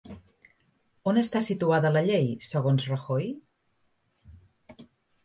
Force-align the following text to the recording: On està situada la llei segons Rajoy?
On 1.11 1.19
està 1.21 1.41
situada 1.47 1.91
la 1.97 2.01
llei 2.07 2.25
segons 2.47 2.87
Rajoy? 2.93 3.29